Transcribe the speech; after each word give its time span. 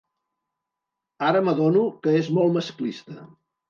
Ara 1.29 1.43
m'adono 1.51 1.87
que 2.03 2.19
és 2.25 2.35
molt 2.41 2.61
masclista. 2.61 3.25